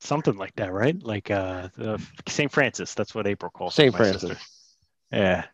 [0.00, 1.00] Something like that, right?
[1.00, 2.50] Like uh, the St.
[2.50, 2.94] Francis.
[2.94, 3.94] That's what April calls St.
[3.94, 4.22] Francis.
[4.22, 4.38] sister.
[5.12, 5.44] Yeah.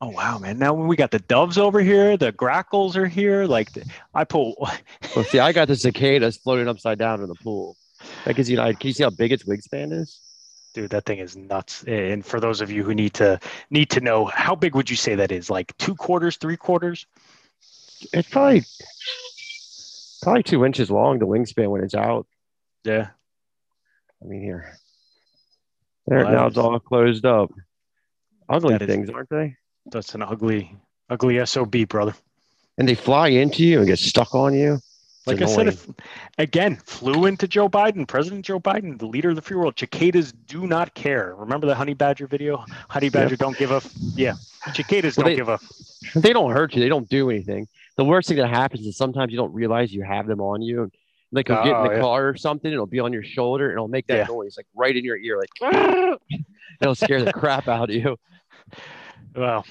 [0.00, 0.58] Oh wow, man!
[0.58, 3.46] Now we got the doves over here, the grackles are here.
[3.46, 4.68] Like the, I pull.
[5.14, 7.74] Well, see, I got the cicadas floating upside down in the pool.
[8.26, 8.58] That gives you.
[8.58, 10.20] Can you see how big its wingspan is?
[10.76, 11.84] Dude, that thing is nuts.
[11.84, 14.96] And for those of you who need to need to know, how big would you
[14.96, 15.48] say that is?
[15.48, 17.06] Like two quarters, three quarters?
[18.12, 18.62] It's probably
[20.20, 21.18] probably two inches long.
[21.18, 22.26] The wingspan when it's out.
[22.84, 23.08] Yeah.
[24.22, 24.76] I mean, here,
[26.06, 27.50] there Well, now it's all closed up.
[28.46, 29.56] Ugly That is- things, aren't they?
[29.86, 30.76] That's an ugly,
[31.08, 32.14] ugly sob, brother.
[32.76, 34.80] And they fly into you and get stuck on you.
[35.26, 35.88] Like I said, if,
[36.38, 39.74] again, flew into Joe Biden, President Joe Biden, the leader of the free world.
[39.76, 41.34] Cicadas do not care.
[41.36, 42.64] Remember the honey badger video?
[42.88, 44.34] Honey badger don't give a f- yeah.
[44.72, 45.58] Cicadas Well, don't they- give a
[46.20, 46.80] they don't hurt you.
[46.80, 47.66] They don't do anything.
[47.96, 50.90] The worst thing that happens is sometimes you don't realize you have them on you.
[51.32, 52.00] Like you'll get in Oh, the yeah.
[52.00, 54.26] car or something, it'll be on your shoulder, and it'll make that Yeah.
[54.26, 56.20] noise like right in your ear, like
[56.80, 58.16] it'll scare the crap out of you.
[59.34, 59.66] well.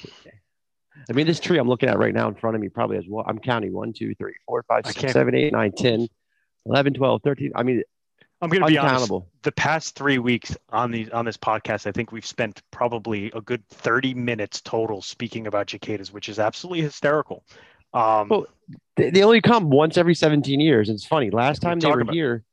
[1.09, 3.05] I mean, this tree I'm looking at right now in front of me probably has
[3.07, 3.25] one.
[3.27, 6.07] I'm counting one, two, three, four, five, six, seven, eight, nine, 10,
[6.65, 7.51] 11, 12, 13.
[7.55, 7.83] I mean,
[8.41, 9.11] I'm gonna be honest.
[9.43, 13.41] The past three weeks on these on this podcast, I think we've spent probably a
[13.41, 17.43] good 30 minutes total speaking about cicadas, which is absolutely hysterical.
[17.93, 18.45] Um, Well,
[18.97, 20.89] They, they only come once every 17 years.
[20.89, 21.29] It's funny.
[21.29, 22.43] Last time they were about- here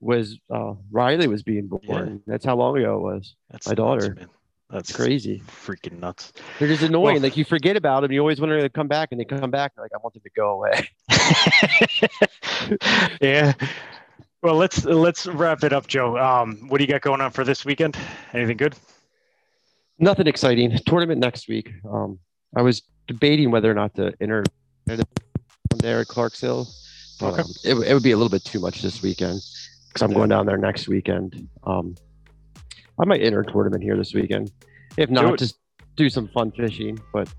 [0.00, 2.22] was uh, Riley was being born.
[2.26, 3.34] That's how long ago it was.
[3.50, 4.14] that's my nuts, daughter.
[4.14, 4.28] man.
[4.70, 5.42] That's crazy.
[5.46, 6.32] freaking nuts.
[6.58, 7.14] They're just annoying.
[7.14, 8.12] Well- like you forget about them.
[8.12, 9.72] You always wonder if they come back, and they come back.
[9.76, 10.88] Like I want them to go away.
[13.20, 13.52] yeah.
[14.42, 16.16] Well, let's let's wrap it up, Joe.
[16.16, 17.96] Um, what do you got going on for this weekend?
[18.32, 18.74] Anything good?
[19.98, 20.78] Nothing exciting.
[20.86, 21.72] Tournament next week.
[21.90, 22.18] Um,
[22.56, 24.44] I was debating whether or not to enter
[24.86, 26.66] there at Clarksville.
[27.18, 27.42] But, Okay.
[27.42, 29.42] um, it, it would be a little bit too much this weekend
[29.88, 31.48] because I'm going down there next weekend.
[31.64, 31.96] Um,
[33.00, 34.52] I might enter a tournament here this weekend.
[34.96, 35.38] If not, it.
[35.38, 35.58] just
[35.96, 36.98] do some fun fishing.
[37.12, 37.32] But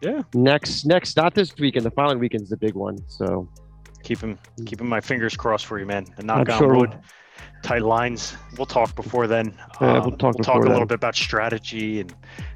[0.00, 0.22] Yeah.
[0.34, 1.84] next, next, not this weekend.
[1.84, 2.98] The following weekend's the big one.
[3.08, 3.48] So
[4.04, 6.06] Keeping keeping my fingers crossed for you, man.
[6.18, 6.74] And knock I'm on sure.
[6.76, 6.90] wood.
[6.90, 7.00] We'll,
[7.62, 8.36] tight lines.
[8.56, 9.54] We'll talk before then.
[9.80, 12.14] Yeah, we'll Um, talk we'll talk a little bit about strategy and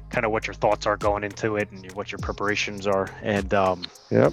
[0.09, 3.09] kind of what your thoughts are going into it and what your preparations are.
[3.21, 4.31] And um, Yep.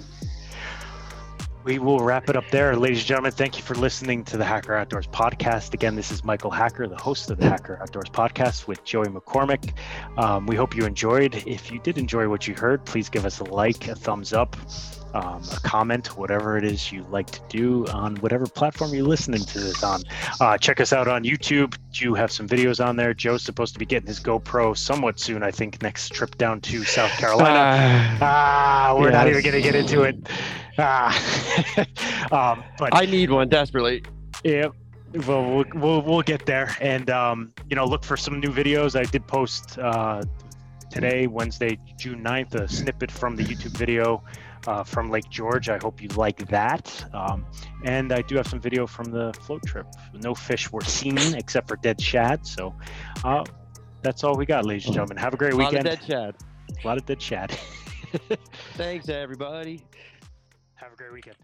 [1.63, 2.75] We will wrap it up there.
[2.75, 5.73] Ladies and gentlemen, thank you for listening to the Hacker Outdoors podcast.
[5.73, 9.73] Again, this is Michael Hacker, the host of the Hacker Outdoors podcast with Joey McCormick.
[10.17, 11.35] Um, we hope you enjoyed.
[11.47, 14.55] If you did enjoy what you heard, please give us a like, a thumbs up,
[15.13, 19.41] um, a comment, whatever it is you like to do on whatever platform you're listening
[19.41, 20.01] to this on.
[20.39, 21.77] Uh, check us out on YouTube.
[21.93, 23.13] You have some videos on there.
[23.13, 26.83] Joe's supposed to be getting his GoPro somewhat soon, I think, next trip down to
[26.83, 28.17] South Carolina.
[28.21, 30.15] Ah, we're not even going to get into it.
[30.77, 31.11] Ah,
[32.31, 34.03] um, but I need one desperately.
[34.43, 34.67] yeah,
[35.27, 38.97] well, we'll we'll we'll get there, and um, you know, look for some new videos.
[38.97, 40.23] I did post uh,
[40.89, 44.23] today, Wednesday, June 9th, a snippet from the YouTube video
[44.67, 45.69] uh, from Lake George.
[45.69, 47.05] I hope you like that.
[47.13, 47.45] Um,
[47.83, 49.87] and I do have some video from the float trip.
[50.13, 52.45] No fish were seen except for dead shad.
[52.45, 52.75] So
[53.23, 53.43] uh,
[54.01, 55.17] that's all we got, ladies and gentlemen.
[55.17, 55.87] Have a great weekend.
[55.87, 56.35] A lot of dead Chad.
[56.83, 57.51] A lot of dead shad.
[58.75, 59.83] Thanks, everybody.
[60.75, 61.37] Have a great weekend.